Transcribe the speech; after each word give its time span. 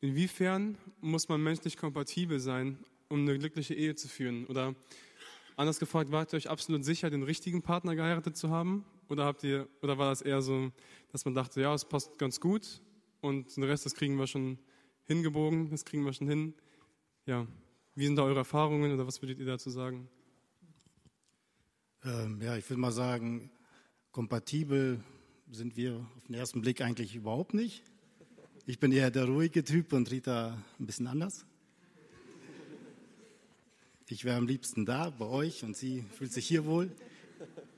inwiefern 0.00 0.76
muss 1.00 1.28
man 1.28 1.42
menschlich 1.42 1.76
kompatibel 1.76 2.40
sein, 2.40 2.78
um 3.08 3.20
eine 3.20 3.38
glückliche 3.38 3.74
Ehe 3.74 3.94
zu 3.94 4.08
führen? 4.08 4.46
Oder 4.46 4.74
anders 5.56 5.78
gefragt, 5.78 6.10
wart 6.10 6.32
ihr 6.32 6.36
euch 6.36 6.48
absolut 6.48 6.84
sicher, 6.84 7.10
den 7.10 7.22
richtigen 7.22 7.62
Partner 7.62 7.94
geheiratet 7.94 8.36
zu 8.36 8.50
haben? 8.50 8.84
Oder, 9.08 9.24
habt 9.24 9.42
ihr, 9.44 9.68
oder 9.82 9.98
war 9.98 10.10
das 10.10 10.22
eher 10.22 10.40
so, 10.40 10.70
dass 11.12 11.24
man 11.24 11.34
dachte, 11.34 11.60
ja, 11.60 11.74
es 11.74 11.84
passt 11.84 12.18
ganz 12.18 12.40
gut 12.40 12.80
und 13.20 13.56
den 13.56 13.64
Rest, 13.64 13.84
das 13.84 13.94
kriegen 13.94 14.16
wir 14.16 14.26
schon 14.26 14.58
hingebogen, 15.06 15.70
das 15.70 15.84
kriegen 15.84 16.04
wir 16.04 16.12
schon 16.12 16.28
hin? 16.28 16.54
Ja, 17.26 17.46
wie 17.94 18.06
sind 18.06 18.16
da 18.16 18.22
eure 18.22 18.38
Erfahrungen 18.38 18.92
oder 18.92 19.06
was 19.06 19.20
würdet 19.20 19.38
ihr 19.38 19.46
dazu 19.46 19.68
sagen? 19.68 20.08
Ähm, 22.04 22.40
ja, 22.40 22.56
ich 22.56 22.68
würde 22.70 22.80
mal 22.80 22.92
sagen, 22.92 23.50
kompatibel 24.12 25.02
sind 25.50 25.76
wir 25.76 26.06
auf 26.16 26.24
den 26.24 26.34
ersten 26.34 26.60
Blick 26.62 26.80
eigentlich 26.80 27.14
überhaupt 27.14 27.52
nicht. 27.52 27.82
Ich 28.70 28.78
bin 28.78 28.92
eher 28.92 29.10
der 29.10 29.24
ruhige 29.24 29.64
Typ 29.64 29.92
und 29.92 30.12
Rita 30.12 30.56
ein 30.78 30.86
bisschen 30.86 31.08
anders. 31.08 31.44
Ich 34.08 34.24
wäre 34.24 34.36
am 34.36 34.46
liebsten 34.46 34.86
da 34.86 35.10
bei 35.10 35.24
euch 35.24 35.64
und 35.64 35.76
sie 35.76 36.04
fühlt 36.16 36.32
sich 36.32 36.46
hier 36.46 36.64
wohl. 36.64 36.88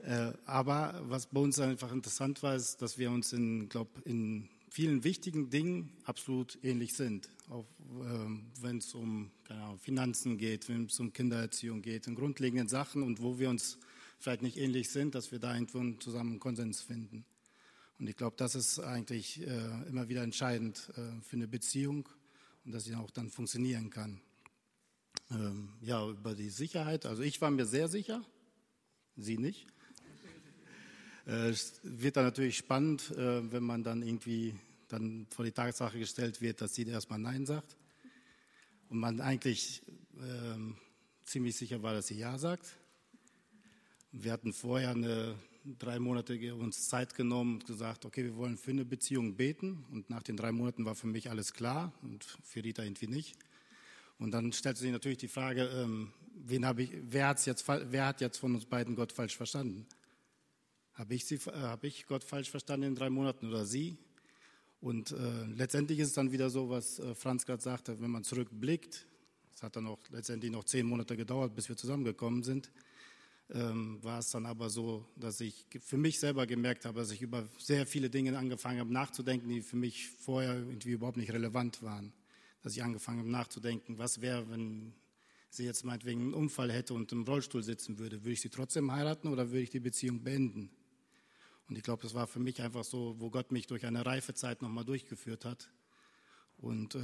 Äh, 0.02 0.32
aber 0.44 1.02
was 1.08 1.28
bei 1.28 1.40
uns 1.40 1.58
einfach 1.60 1.92
interessant 1.92 2.42
war, 2.42 2.54
ist, 2.54 2.82
dass 2.82 2.98
wir 2.98 3.10
uns 3.10 3.32
in, 3.32 3.70
glaub, 3.70 3.88
in 4.04 4.50
vielen 4.68 5.02
wichtigen 5.02 5.48
Dingen 5.48 5.88
absolut 6.04 6.58
ähnlich 6.62 6.92
sind. 6.92 7.30
Auch 7.48 7.64
ähm, 8.02 8.50
wenn 8.60 8.76
es 8.76 8.92
um 8.92 9.30
Ahnung, 9.48 9.78
Finanzen 9.78 10.36
geht, 10.36 10.68
wenn 10.68 10.84
es 10.84 11.00
um 11.00 11.14
Kindererziehung 11.14 11.80
geht, 11.80 12.06
in 12.06 12.16
grundlegenden 12.16 12.68
Sachen 12.68 13.02
und 13.02 13.22
wo 13.22 13.38
wir 13.38 13.48
uns 13.48 13.78
vielleicht 14.18 14.42
nicht 14.42 14.58
ähnlich 14.58 14.90
sind, 14.90 15.14
dass 15.14 15.32
wir 15.32 15.38
da 15.38 15.54
irgendwo 15.54 15.98
zusammen 16.00 16.38
Konsens 16.38 16.82
finden. 16.82 17.24
Und 18.02 18.08
ich 18.08 18.16
glaube, 18.16 18.34
das 18.36 18.56
ist 18.56 18.80
eigentlich 18.80 19.46
äh, 19.46 19.88
immer 19.88 20.08
wieder 20.08 20.24
entscheidend 20.24 20.90
äh, 20.96 21.20
für 21.22 21.36
eine 21.36 21.46
Beziehung 21.46 22.08
und 22.64 22.72
dass 22.72 22.82
sie 22.82 22.96
auch 22.96 23.12
dann 23.12 23.30
funktionieren 23.30 23.90
kann. 23.90 24.20
Ähm, 25.30 25.68
ja, 25.82 26.08
über 26.08 26.34
die 26.34 26.50
Sicherheit. 26.50 27.06
Also 27.06 27.22
ich 27.22 27.40
war 27.40 27.52
mir 27.52 27.64
sehr 27.64 27.86
sicher, 27.86 28.24
sie 29.16 29.38
nicht. 29.38 29.68
Äh, 31.28 31.50
es 31.50 31.74
wird 31.84 32.16
dann 32.16 32.24
natürlich 32.24 32.56
spannend, 32.56 33.12
äh, 33.12 33.52
wenn 33.52 33.62
man 33.62 33.84
dann 33.84 34.02
irgendwie 34.02 34.56
dann 34.88 35.28
vor 35.30 35.44
die 35.44 35.52
Tatsache 35.52 35.96
gestellt 35.96 36.40
wird, 36.40 36.60
dass 36.60 36.74
sie 36.74 36.84
erstmal 36.84 37.20
Nein 37.20 37.46
sagt. 37.46 37.76
Und 38.88 38.98
man 38.98 39.20
eigentlich 39.20 39.80
ähm, 40.18 40.76
ziemlich 41.24 41.54
sicher 41.54 41.80
war, 41.84 41.94
dass 41.94 42.08
sie 42.08 42.18
Ja 42.18 42.36
sagt. 42.36 42.66
Wir 44.10 44.32
hatten 44.32 44.52
vorher 44.52 44.90
eine, 44.90 45.36
drei 45.64 45.98
Monate 45.98 46.54
uns 46.54 46.88
Zeit 46.88 47.14
genommen 47.14 47.54
und 47.54 47.66
gesagt, 47.66 48.04
okay, 48.04 48.24
wir 48.24 48.36
wollen 48.36 48.56
für 48.56 48.70
eine 48.72 48.84
Beziehung 48.84 49.36
beten. 49.36 49.84
Und 49.90 50.10
nach 50.10 50.22
den 50.22 50.36
drei 50.36 50.52
Monaten 50.52 50.84
war 50.84 50.94
für 50.94 51.06
mich 51.06 51.30
alles 51.30 51.52
klar 51.52 51.92
und 52.02 52.24
für 52.42 52.64
Rita 52.64 52.82
irgendwie 52.82 53.06
nicht. 53.06 53.36
Und 54.18 54.32
dann 54.32 54.52
stellt 54.52 54.76
sich 54.76 54.90
natürlich 54.90 55.18
die 55.18 55.28
Frage, 55.28 55.64
ähm, 55.74 56.12
wen 56.34 56.64
ich, 56.78 56.92
wer, 57.02 57.28
hat's 57.28 57.46
jetzt, 57.46 57.66
wer 57.66 58.06
hat 58.06 58.20
jetzt 58.20 58.38
von 58.38 58.54
uns 58.54 58.66
beiden 58.66 58.94
Gott 58.94 59.12
falsch 59.12 59.36
verstanden? 59.36 59.86
Habe 60.94 61.14
ich, 61.14 61.30
äh, 61.30 61.38
hab 61.52 61.84
ich 61.84 62.06
Gott 62.06 62.24
falsch 62.24 62.50
verstanden 62.50 62.88
in 62.88 62.94
drei 62.94 63.10
Monaten 63.10 63.48
oder 63.48 63.64
sie? 63.64 63.96
Und 64.80 65.12
äh, 65.12 65.44
letztendlich 65.54 66.00
ist 66.00 66.08
es 66.08 66.14
dann 66.14 66.32
wieder 66.32 66.50
so, 66.50 66.68
was 66.68 66.98
äh, 66.98 67.14
Franz 67.14 67.46
gerade 67.46 67.62
sagte, 67.62 68.00
wenn 68.00 68.10
man 68.10 68.24
zurückblickt, 68.24 69.06
es 69.54 69.62
hat 69.62 69.76
dann 69.76 69.86
auch 69.86 70.00
letztendlich 70.10 70.50
noch 70.50 70.64
zehn 70.64 70.86
Monate 70.86 71.16
gedauert, 71.16 71.54
bis 71.54 71.68
wir 71.68 71.76
zusammengekommen 71.76 72.42
sind, 72.42 72.72
ähm, 73.52 74.02
war 74.02 74.18
es 74.18 74.30
dann 74.30 74.46
aber 74.46 74.70
so, 74.70 75.06
dass 75.16 75.40
ich 75.40 75.66
für 75.80 75.98
mich 75.98 76.18
selber 76.18 76.46
gemerkt 76.46 76.86
habe, 76.86 77.00
dass 77.00 77.10
ich 77.10 77.20
über 77.20 77.46
sehr 77.58 77.86
viele 77.86 78.08
Dinge 78.08 78.36
angefangen 78.38 78.80
habe 78.80 78.92
nachzudenken, 78.92 79.48
die 79.48 79.60
für 79.60 79.76
mich 79.76 80.08
vorher 80.08 80.54
irgendwie 80.54 80.92
überhaupt 80.92 81.18
nicht 81.18 81.32
relevant 81.32 81.82
waren. 81.82 82.12
Dass 82.62 82.74
ich 82.74 82.82
angefangen 82.82 83.18
habe 83.18 83.30
nachzudenken, 83.30 83.98
was 83.98 84.20
wäre, 84.20 84.48
wenn 84.50 84.94
sie 85.50 85.64
jetzt 85.64 85.84
meinetwegen 85.84 86.22
einen 86.22 86.34
Unfall 86.34 86.72
hätte 86.72 86.94
und 86.94 87.12
im 87.12 87.24
Rollstuhl 87.24 87.62
sitzen 87.62 87.98
würde, 87.98 88.22
würde 88.22 88.32
ich 88.32 88.40
sie 88.40 88.48
trotzdem 88.48 88.90
heiraten 88.90 89.28
oder 89.28 89.50
würde 89.50 89.62
ich 89.62 89.70
die 89.70 89.80
Beziehung 89.80 90.22
beenden? 90.22 90.70
Und 91.68 91.76
ich 91.76 91.82
glaube, 91.82 92.02
das 92.02 92.14
war 92.14 92.26
für 92.26 92.40
mich 92.40 92.62
einfach 92.62 92.84
so, 92.84 93.16
wo 93.18 93.30
Gott 93.30 93.52
mich 93.52 93.66
durch 93.66 93.84
eine 93.84 94.04
Reifezeit 94.06 94.62
nochmal 94.62 94.84
durchgeführt 94.84 95.44
hat. 95.44 95.70
Und 96.56 96.94
äh, 96.94 97.00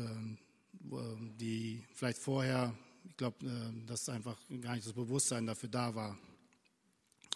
die 1.39 1.85
vielleicht 1.93 2.19
vorher, 2.19 2.75
ich 3.05 3.17
glaube, 3.17 3.45
äh, 3.47 3.87
dass 3.87 4.09
einfach 4.09 4.39
gar 4.63 4.75
nicht 4.75 4.87
das 4.87 4.95
Bewusstsein 4.95 5.47
dafür 5.47 5.69
da 5.69 5.95
war. 5.95 6.19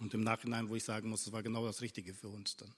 Und 0.02 0.12
im 0.14 0.22
Nachhinein, 0.22 0.68
wo 0.68 0.74
ich 0.74 0.82
sagen 0.82 1.08
muss, 1.08 1.24
das 1.24 1.32
war 1.32 1.44
genau 1.44 1.64
das 1.64 1.80
Richtige 1.80 2.12
für 2.12 2.26
uns 2.26 2.56
dann. 2.56 2.74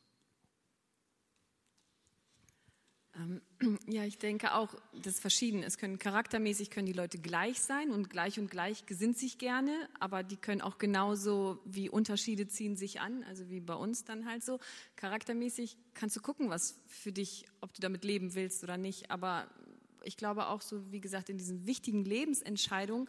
Ähm, 3.16 3.40
ja, 3.86 4.04
ich 4.04 4.18
denke 4.18 4.52
auch, 4.52 4.74
das 4.92 5.14
ist 5.14 5.20
verschieden. 5.20 5.62
Es 5.62 5.78
können 5.78 5.98
charaktermäßig 5.98 6.68
können 6.68 6.84
die 6.84 6.92
Leute 6.92 7.16
gleich 7.16 7.62
sein 7.62 7.92
und 7.92 8.10
gleich 8.10 8.38
und 8.38 8.50
gleich 8.50 8.84
gesinnt 8.84 9.16
sich 9.16 9.38
gerne, 9.38 9.88
aber 10.00 10.22
die 10.22 10.36
können 10.36 10.60
auch 10.60 10.76
genauso 10.76 11.58
wie 11.64 11.88
Unterschiede 11.88 12.46
ziehen 12.46 12.76
sich 12.76 13.00
an, 13.00 13.24
also 13.24 13.48
wie 13.48 13.60
bei 13.60 13.74
uns 13.74 14.04
dann 14.04 14.26
halt 14.26 14.44
so. 14.44 14.60
Charaktermäßig 14.96 15.78
kannst 15.94 16.16
du 16.16 16.20
gucken, 16.20 16.50
was 16.50 16.78
für 16.86 17.10
dich, 17.12 17.46
ob 17.62 17.72
du 17.72 17.80
damit 17.80 18.04
leben 18.04 18.34
willst 18.34 18.62
oder 18.62 18.76
nicht. 18.76 19.10
Aber 19.10 19.48
ich 20.02 20.18
glaube 20.18 20.48
auch 20.48 20.60
so, 20.60 20.92
wie 20.92 21.00
gesagt, 21.00 21.30
in 21.30 21.38
diesen 21.38 21.64
wichtigen 21.64 22.04
Lebensentscheidungen 22.04 23.08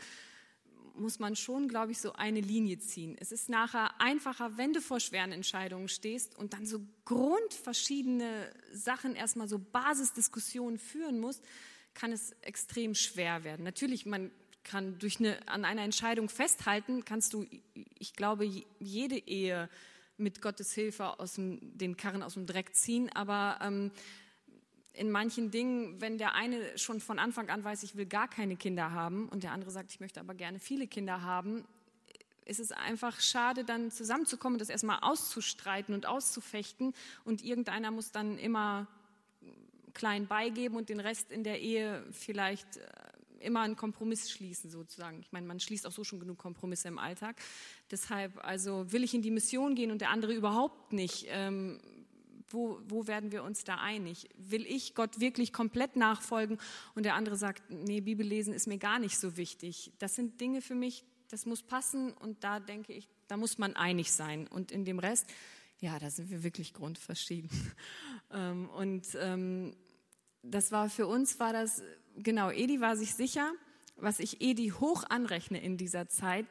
muss 0.97 1.19
man 1.19 1.35
schon, 1.35 1.67
glaube 1.67 1.91
ich, 1.91 1.99
so 1.99 2.13
eine 2.13 2.41
Linie 2.41 2.79
ziehen. 2.79 3.15
Es 3.19 3.31
ist 3.31 3.49
nachher 3.49 3.99
einfacher, 3.99 4.57
wenn 4.57 4.73
du 4.73 4.81
vor 4.81 4.99
schweren 4.99 5.31
Entscheidungen 5.31 5.87
stehst 5.87 6.37
und 6.37 6.53
dann 6.53 6.65
so 6.65 6.79
grundverschiedene 7.05 8.51
Sachen 8.73 9.15
erstmal 9.15 9.47
so 9.47 9.59
Basisdiskussionen 9.59 10.77
führen 10.77 11.19
musst, 11.19 11.43
kann 11.93 12.11
es 12.11 12.31
extrem 12.41 12.95
schwer 12.95 13.43
werden. 13.43 13.63
Natürlich, 13.63 14.05
man 14.05 14.31
kann 14.63 14.97
durch 14.99 15.19
eine, 15.19 15.47
an 15.47 15.63
einer 15.63 15.83
Entscheidung 15.83 16.27
festhalten, 16.29 17.05
kannst 17.05 17.33
du, 17.33 17.45
ich 17.99 18.13
glaube, 18.13 18.45
jede 18.79 19.17
Ehe 19.17 19.69
mit 20.17 20.41
Gottes 20.41 20.73
Hilfe 20.73 21.19
aus 21.19 21.33
dem, 21.33 21.77
den 21.77 21.97
Karren 21.97 22.23
aus 22.23 22.33
dem 22.33 22.45
Dreck 22.45 22.75
ziehen, 22.75 23.09
aber 23.13 23.59
ähm, 23.61 23.91
in 24.97 25.11
manchen 25.11 25.51
Dingen, 25.51 25.99
wenn 26.01 26.17
der 26.17 26.33
eine 26.35 26.77
schon 26.77 26.99
von 26.99 27.19
Anfang 27.19 27.49
an 27.49 27.63
weiß, 27.63 27.83
ich 27.83 27.95
will 27.95 28.05
gar 28.05 28.27
keine 28.27 28.55
Kinder 28.55 28.91
haben 28.91 29.29
und 29.29 29.43
der 29.43 29.51
andere 29.51 29.71
sagt, 29.71 29.91
ich 29.91 29.99
möchte 29.99 30.19
aber 30.19 30.33
gerne 30.33 30.59
viele 30.59 30.87
Kinder 30.87 31.21
haben, 31.21 31.65
ist 32.45 32.59
es 32.59 32.71
einfach 32.71 33.19
schade, 33.19 33.65
dann 33.65 33.91
zusammenzukommen, 33.91 34.59
das 34.59 34.69
erstmal 34.69 34.99
auszustreiten 35.01 35.93
und 35.93 36.05
auszufechten 36.05 36.93
und 37.23 37.43
irgendeiner 37.43 37.91
muss 37.91 38.11
dann 38.11 38.37
immer 38.37 38.87
klein 39.93 40.27
beigeben 40.27 40.75
und 40.75 40.89
den 40.89 40.99
Rest 40.99 41.31
in 41.31 41.43
der 41.43 41.59
Ehe 41.61 42.05
vielleicht 42.11 42.77
äh, 42.77 42.85
immer 43.39 43.61
einen 43.61 43.75
Kompromiss 43.75 44.29
schließen 44.29 44.69
sozusagen. 44.69 45.19
Ich 45.21 45.31
meine, 45.31 45.47
man 45.47 45.59
schließt 45.59 45.87
auch 45.87 45.91
so 45.91 46.03
schon 46.03 46.19
genug 46.19 46.37
Kompromisse 46.37 46.87
im 46.87 46.99
Alltag. 46.99 47.37
Deshalb, 47.91 48.43
also 48.43 48.91
will 48.91 49.03
ich 49.03 49.13
in 49.13 49.21
die 49.21 49.31
Mission 49.31 49.75
gehen 49.75 49.91
und 49.91 50.01
der 50.01 50.09
andere 50.09 50.33
überhaupt 50.33 50.93
nicht. 50.93 51.25
Ähm, 51.29 51.79
wo, 52.49 52.79
wo 52.87 53.07
werden 53.07 53.31
wir 53.31 53.43
uns 53.43 53.63
da 53.63 53.75
einig? 53.75 54.29
Will 54.37 54.65
ich 54.65 54.95
Gott 54.95 55.19
wirklich 55.19 55.53
komplett 55.53 55.95
nachfolgen 55.95 56.57
und 56.93 57.03
der 57.03 57.15
andere 57.15 57.35
sagt, 57.35 57.63
nee, 57.69 58.01
Bibellesen 58.01 58.53
ist 58.53 58.67
mir 58.67 58.77
gar 58.77 58.99
nicht 58.99 59.17
so 59.17 59.37
wichtig. 59.37 59.91
Das 59.99 60.15
sind 60.15 60.39
Dinge 60.41 60.61
für 60.61 60.75
mich, 60.75 61.03
das 61.29 61.45
muss 61.45 61.63
passen 61.63 62.13
und 62.13 62.43
da 62.43 62.59
denke 62.59 62.93
ich, 62.93 63.07
da 63.27 63.37
muss 63.37 63.57
man 63.57 63.75
einig 63.75 64.11
sein. 64.11 64.47
Und 64.47 64.71
in 64.71 64.85
dem 64.85 64.99
Rest, 64.99 65.27
ja, 65.79 65.97
da 65.99 66.09
sind 66.09 66.29
wir 66.29 66.43
wirklich 66.43 66.73
grundverschieden. 66.73 67.49
Ähm, 68.31 68.69
und 68.71 69.05
ähm, 69.21 69.75
das 70.41 70.71
war 70.71 70.89
für 70.89 71.05
uns, 71.05 71.39
war 71.39 71.53
das, 71.53 71.83
genau, 72.17 72.49
Edi 72.49 72.81
war 72.81 72.97
sich 72.97 73.13
sicher, 73.13 73.53
was 73.97 74.19
ich 74.19 74.41
Edi 74.41 74.69
hoch 74.69 75.03
anrechne 75.07 75.61
in 75.61 75.77
dieser 75.77 76.09
Zeit, 76.09 76.47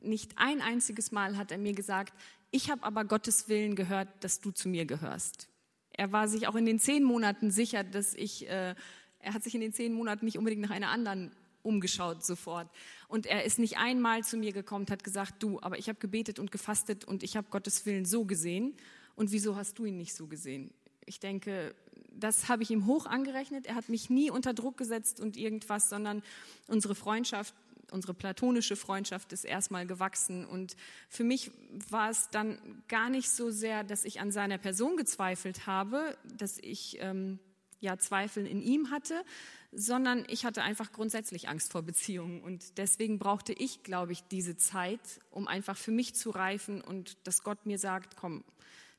nicht 0.00 0.38
ein 0.38 0.60
einziges 0.60 1.12
Mal 1.12 1.36
hat 1.36 1.50
er 1.50 1.58
mir 1.58 1.74
gesagt, 1.74 2.14
ich 2.50 2.70
habe 2.70 2.82
aber 2.82 3.04
Gottes 3.04 3.48
Willen 3.48 3.76
gehört, 3.76 4.08
dass 4.20 4.40
du 4.40 4.50
zu 4.50 4.68
mir 4.68 4.86
gehörst. 4.86 5.48
Er 5.92 6.12
war 6.12 6.28
sich 6.28 6.46
auch 6.46 6.54
in 6.54 6.64
den 6.64 6.78
zehn 6.78 7.04
Monaten 7.04 7.50
sicher, 7.50 7.84
dass 7.84 8.14
ich, 8.14 8.48
äh, 8.48 8.74
er 9.18 9.34
hat 9.34 9.42
sich 9.42 9.54
in 9.54 9.60
den 9.60 9.72
zehn 9.72 9.92
Monaten 9.92 10.24
nicht 10.24 10.38
unbedingt 10.38 10.62
nach 10.62 10.70
einer 10.70 10.90
anderen 10.90 11.32
umgeschaut 11.62 12.24
sofort. 12.24 12.70
Und 13.08 13.26
er 13.26 13.44
ist 13.44 13.58
nicht 13.58 13.78
einmal 13.78 14.24
zu 14.24 14.36
mir 14.36 14.52
gekommen 14.52 14.84
und 14.84 14.90
hat 14.90 15.04
gesagt, 15.04 15.42
du, 15.42 15.60
aber 15.60 15.78
ich 15.78 15.88
habe 15.88 15.98
gebetet 15.98 16.38
und 16.38 16.50
gefastet 16.50 17.04
und 17.04 17.22
ich 17.22 17.36
habe 17.36 17.48
Gottes 17.50 17.84
Willen 17.84 18.04
so 18.04 18.24
gesehen. 18.24 18.74
Und 19.16 19.32
wieso 19.32 19.56
hast 19.56 19.78
du 19.78 19.84
ihn 19.84 19.96
nicht 19.96 20.14
so 20.14 20.28
gesehen? 20.28 20.72
Ich 21.04 21.20
denke, 21.20 21.74
das 22.12 22.48
habe 22.48 22.62
ich 22.62 22.70
ihm 22.70 22.86
hoch 22.86 23.06
angerechnet. 23.06 23.66
Er 23.66 23.74
hat 23.74 23.88
mich 23.88 24.10
nie 24.10 24.30
unter 24.30 24.54
Druck 24.54 24.76
gesetzt 24.76 25.20
und 25.20 25.36
irgendwas, 25.36 25.88
sondern 25.88 26.22
unsere 26.66 26.94
Freundschaft 26.94 27.54
unsere 27.92 28.14
platonische 28.14 28.76
Freundschaft 28.76 29.32
ist 29.32 29.44
erstmal 29.44 29.86
gewachsen. 29.86 30.44
Und 30.44 30.76
für 31.08 31.24
mich 31.24 31.50
war 31.90 32.10
es 32.10 32.30
dann 32.30 32.82
gar 32.88 33.10
nicht 33.10 33.30
so 33.30 33.50
sehr, 33.50 33.84
dass 33.84 34.04
ich 34.04 34.20
an 34.20 34.32
seiner 34.32 34.58
Person 34.58 34.96
gezweifelt 34.96 35.66
habe, 35.66 36.16
dass 36.36 36.58
ich 36.58 36.98
ähm, 37.00 37.38
ja 37.80 37.98
Zweifel 37.98 38.46
in 38.46 38.60
ihm 38.60 38.90
hatte, 38.90 39.24
sondern 39.72 40.24
ich 40.28 40.44
hatte 40.44 40.62
einfach 40.62 40.92
grundsätzlich 40.92 41.48
Angst 41.48 41.72
vor 41.72 41.82
Beziehungen. 41.82 42.42
Und 42.42 42.78
deswegen 42.78 43.18
brauchte 43.18 43.52
ich, 43.52 43.82
glaube 43.82 44.12
ich, 44.12 44.22
diese 44.24 44.56
Zeit, 44.56 45.00
um 45.30 45.46
einfach 45.46 45.76
für 45.76 45.90
mich 45.90 46.14
zu 46.14 46.30
reifen 46.30 46.80
und 46.80 47.16
dass 47.26 47.42
Gott 47.42 47.66
mir 47.66 47.78
sagt, 47.78 48.16
komm, 48.16 48.44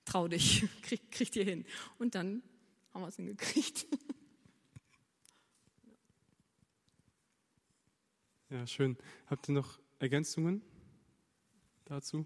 trau 0.06 0.27
dich, 0.27 0.68
krieg, 0.83 1.12
krieg 1.12 1.31
dir 1.31 1.44
hin. 1.44 1.65
Und 1.97 2.15
dann 2.15 2.44
haben 2.94 3.01
wir 3.01 3.07
es 3.07 3.15
hingekriegt. 3.15 3.88
Ja, 8.50 8.66
schön. 8.66 8.98
Habt 9.28 9.48
ihr 9.48 9.54
noch 9.54 9.80
Ergänzungen 10.00 10.63
dazu? 11.86 12.25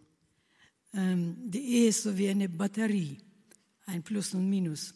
Ähm, 0.93 1.35
die 1.51 1.59
Ehe 1.59 1.89
ist 1.89 2.03
so 2.03 2.17
wie 2.17 2.29
eine 2.29 2.47
Batterie, 2.47 3.17
ein 3.87 4.03
Plus 4.03 4.33
und 4.33 4.49
Minus. 4.49 4.93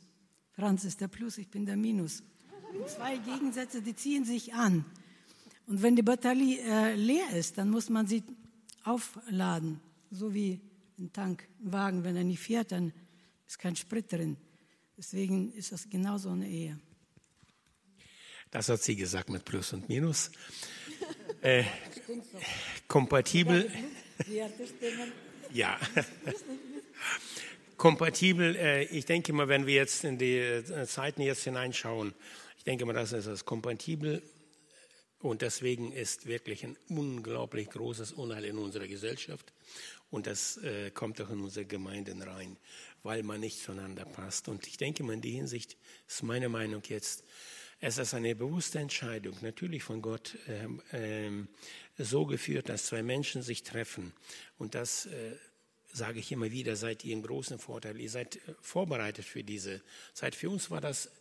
Franz 0.53 0.85
ist 0.85 1.01
der 1.01 1.09
Plus, 1.09 1.37
ich 1.37 1.49
bin 1.49 1.65
der 1.65 1.75
Minus. 1.75 2.23
Zwei 2.87 3.17
Gegensätze, 3.17 3.81
die 3.81 3.93
ziehen 3.93 4.23
sich 4.23 4.53
an. 4.53 4.85
Und 5.65 5.81
wenn 5.81 5.97
die 5.97 6.01
Batterie 6.01 6.59
äh, 6.59 6.95
leer 6.95 7.31
ist, 7.31 7.57
dann 7.57 7.71
muss 7.71 7.89
man 7.89 8.07
sie 8.07 8.23
aufladen, 8.85 9.81
so 10.11 10.33
wie 10.33 10.61
ein 10.97 11.11
Tank, 11.11 11.45
ein 11.59 11.73
Wagen. 11.73 12.03
Wenn 12.05 12.15
er 12.15 12.23
nicht 12.23 12.39
fährt, 12.39 12.71
dann 12.71 12.93
ist 13.45 13.59
kein 13.59 13.75
Sprit 13.75 14.13
drin. 14.13 14.37
Deswegen 14.95 15.51
ist 15.51 15.73
das 15.73 15.89
genauso 15.89 16.29
eine 16.29 16.47
Ehe. 16.47 16.79
Das 18.49 18.69
hat 18.69 18.81
sie 18.81 18.95
gesagt 18.95 19.29
mit 19.29 19.43
Plus 19.43 19.73
und 19.73 19.89
Minus. 19.89 20.31
Äh, 21.41 21.63
kompatibel. 22.87 23.71
Ja. 25.53 25.79
kompatibel, 27.77 28.55
äh, 28.55 28.83
ich 28.85 29.05
denke 29.05 29.31
mal, 29.31 29.47
wenn 29.47 29.65
wir 29.65 29.75
jetzt 29.75 30.03
in 30.03 30.17
die 30.17 30.37
äh, 30.37 30.85
Zeiten 30.87 31.21
jetzt 31.21 31.43
hineinschauen, 31.43 32.13
ich 32.57 32.63
denke 32.63 32.85
mal, 32.85 32.93
das 32.93 33.13
ist 33.13 33.27
das 33.27 33.45
kompatibel 33.45 34.21
und 35.19 35.41
deswegen 35.43 35.93
ist 35.93 36.25
wirklich 36.25 36.65
ein 36.65 36.75
unglaublich 36.89 37.69
großes 37.69 38.11
Unheil 38.11 38.43
in 38.43 38.57
unserer 38.57 38.87
Gesellschaft 38.87 39.53
und 40.09 40.27
das 40.27 40.57
äh, 40.57 40.91
kommt 40.91 41.21
auch 41.21 41.29
in 41.29 41.41
unsere 41.41 41.65
Gemeinden 41.65 42.21
rein, 42.21 42.57
weil 43.03 43.23
man 43.23 43.39
nicht 43.39 43.59
zueinander 43.59 44.05
passt. 44.05 44.47
Und 44.47 44.65
ich 44.67 44.77
denke 44.77 45.03
mal, 45.03 45.13
in 45.13 45.21
die 45.21 45.31
Hinsicht 45.31 45.77
ist 46.07 46.23
meine 46.23 46.49
Meinung 46.49 46.81
jetzt, 46.87 47.23
es 47.79 47.97
ist 47.97 48.13
eine 48.13 48.35
bewusste 48.35 48.79
Entscheidung, 48.79 49.37
natürlich 49.41 49.83
von 49.83 50.01
Gott 50.01 50.37
äh, 50.47 51.27
äh, 51.27 51.31
so 51.97 52.25
geführt, 52.25 52.69
dass 52.69 52.87
zwei 52.87 53.03
Menschen 53.03 53.41
sich 53.41 53.63
treffen. 53.63 54.13
Und 54.57 54.73
das 54.73 55.05
äh, 55.05 55.35
sage 55.93 56.19
ich 56.19 56.31
immer 56.31 56.51
wieder, 56.51 56.75
seid 56.75 57.05
ihr 57.05 57.13
im 57.13 57.21
großen 57.21 57.59
Vorteil. 57.59 57.99
Ihr 57.99 58.09
seid 58.09 58.37
äh, 58.37 58.39
vorbereitet 58.61 59.25
für 59.25 59.43
diese 59.43 59.81
Zeit. 60.13 60.33
Für 60.33 60.49
uns 60.49 60.71
war 60.71 60.81
das 60.81 61.11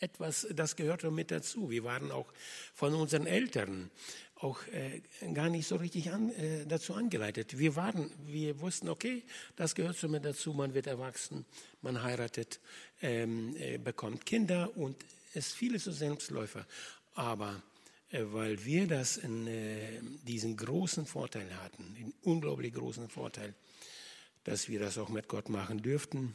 etwas, 0.00 0.46
das 0.52 0.76
gehörte 0.76 1.10
mit 1.10 1.30
dazu. 1.30 1.70
Wir 1.70 1.84
waren 1.84 2.10
auch 2.10 2.32
von 2.74 2.94
unseren 2.94 3.26
Eltern 3.26 3.90
auch 4.36 4.58
äh, 4.68 5.02
gar 5.34 5.50
nicht 5.50 5.68
so 5.68 5.76
richtig 5.76 6.10
an, 6.10 6.30
äh, 6.30 6.66
dazu 6.66 6.94
angeleitet. 6.94 7.58
Wir 7.58 7.76
waren, 7.76 8.10
wir 8.26 8.60
wussten, 8.60 8.88
okay, 8.88 9.22
das 9.54 9.74
gehört 9.74 9.98
so 9.98 10.08
mit 10.08 10.24
dazu. 10.24 10.54
Man 10.54 10.72
wird 10.72 10.86
erwachsen, 10.86 11.44
man 11.82 12.02
heiratet, 12.02 12.58
ähm, 13.02 13.54
äh, 13.56 13.76
bekommt 13.76 14.24
Kinder 14.24 14.76
und 14.76 14.96
ist 15.34 15.52
vieles 15.52 15.84
so 15.84 15.92
Selbstläufer. 15.92 16.66
Aber 17.14 17.62
äh, 18.10 18.24
weil 18.26 18.64
wir 18.64 18.86
das 18.86 19.16
in 19.16 19.46
äh, 19.46 20.00
diesen 20.26 20.56
großen 20.56 21.06
Vorteil 21.06 21.54
hatten, 21.62 21.94
den 21.94 22.12
unglaublich 22.22 22.72
großen 22.74 23.08
Vorteil, 23.08 23.54
dass 24.44 24.68
wir 24.68 24.80
das 24.80 24.98
auch 24.98 25.08
mit 25.08 25.28
Gott 25.28 25.48
machen 25.48 25.82
dürften. 25.82 26.34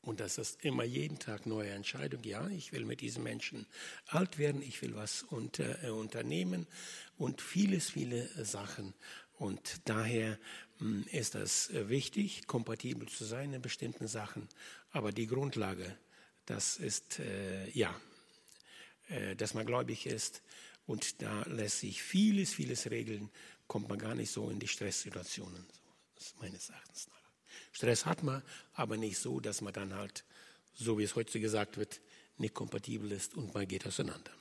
Und 0.00 0.18
das 0.18 0.38
ist 0.38 0.64
immer 0.64 0.82
jeden 0.82 1.20
Tag 1.20 1.46
neue 1.46 1.70
Entscheidung. 1.70 2.24
Ja, 2.24 2.48
ich 2.48 2.72
will 2.72 2.84
mit 2.84 3.00
diesen 3.00 3.22
Menschen 3.22 3.66
alt 4.08 4.36
werden, 4.36 4.60
ich 4.60 4.82
will 4.82 4.96
was 4.96 5.22
unter, 5.22 5.84
äh, 5.84 5.90
unternehmen 5.90 6.66
und 7.16 7.40
vieles, 7.40 7.90
viele 7.90 8.28
Sachen. 8.44 8.94
Und 9.38 9.80
daher 9.84 10.38
hm, 10.78 11.04
ist 11.12 11.36
das 11.36 11.70
äh, 11.70 11.88
wichtig, 11.88 12.48
kompatibel 12.48 13.08
zu 13.08 13.24
sein 13.24 13.52
in 13.52 13.62
bestimmten 13.62 14.08
Sachen. 14.08 14.48
Aber 14.90 15.12
die 15.12 15.28
Grundlage, 15.28 15.96
das 16.46 16.76
ist, 16.76 17.18
äh, 17.18 17.70
ja, 17.70 17.94
äh, 19.08 19.36
dass 19.36 19.54
man 19.54 19.66
gläubig 19.66 20.06
ist. 20.06 20.42
Und 20.86 21.22
da 21.22 21.42
lässt 21.42 21.80
sich 21.80 22.02
vieles, 22.02 22.52
vieles 22.54 22.90
regeln, 22.90 23.30
kommt 23.66 23.88
man 23.88 23.98
gar 23.98 24.14
nicht 24.14 24.30
so 24.30 24.50
in 24.50 24.58
die 24.58 24.68
Stresssituationen. 24.68 25.64
Ist 26.18 26.38
meines 26.40 26.68
Erachtens 26.68 27.08
nach. 27.08 27.30
Stress 27.72 28.04
hat 28.04 28.22
man, 28.22 28.42
aber 28.74 28.96
nicht 28.96 29.18
so, 29.18 29.40
dass 29.40 29.60
man 29.60 29.72
dann 29.72 29.94
halt, 29.94 30.24
so 30.74 30.98
wie 30.98 31.04
es 31.04 31.14
heute 31.14 31.40
gesagt 31.40 31.76
wird, 31.76 32.00
nicht 32.38 32.54
kompatibel 32.54 33.12
ist 33.12 33.34
und 33.34 33.54
man 33.54 33.66
geht 33.66 33.86
auseinander. 33.86 34.32